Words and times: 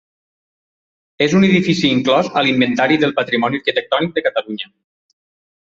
És 1.25 1.35
un 1.41 1.45
edifici 1.49 1.91
inclòs 1.97 2.31
a 2.41 2.43
l'Inventari 2.47 2.97
del 3.05 3.13
Patrimoni 3.21 3.63
Arquitectònic 3.63 4.17
de 4.17 4.29
Catalunya. 4.31 4.73